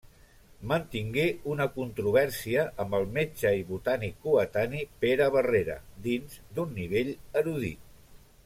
Mantingué 0.69 1.25
una 1.55 1.67
controvèrsia 1.75 2.63
amb 2.85 2.97
el 2.99 3.05
metge 3.19 3.51
i 3.59 3.61
botànic 3.69 4.17
coetani 4.25 4.83
Pere 5.05 5.31
Barrera, 5.39 5.77
dins 6.09 6.43
d'un 6.57 6.77
nivell 6.83 7.17
erudit. 7.45 7.89